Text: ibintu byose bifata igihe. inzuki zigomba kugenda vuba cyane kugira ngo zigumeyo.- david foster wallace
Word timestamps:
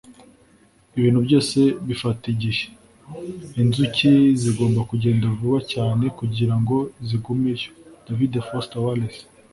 ibintu 0.97 1.19
byose 1.25 1.59
bifata 1.87 2.23
igihe. 2.33 2.65
inzuki 3.61 4.09
zigomba 4.41 4.79
kugenda 4.91 5.25
vuba 5.37 5.59
cyane 5.73 6.05
kugira 6.19 6.55
ngo 6.61 6.77
zigumeyo.- 7.07 7.69
david 8.05 8.33
foster 8.49 8.79
wallace 8.85 9.21